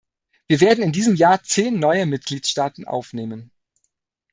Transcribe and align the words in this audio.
Wir 0.47 0.61
werden 0.61 0.83
in 0.83 0.91
diesem 0.93 1.13
Jahr 1.15 1.43
zehn 1.43 1.77
neue 1.77 2.07
Mitgliedstaaten 2.07 2.87
aufnehmen. 2.87 3.51